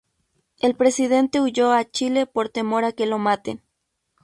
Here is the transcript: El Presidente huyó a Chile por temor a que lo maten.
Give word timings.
El 0.61 0.73
Presidente 0.75 1.39
huyó 1.41 1.71
a 1.73 1.85
Chile 1.85 2.25
por 2.25 2.49
temor 2.49 2.85
a 2.85 2.91
que 2.91 3.05
lo 3.05 3.19
maten. 3.19 3.61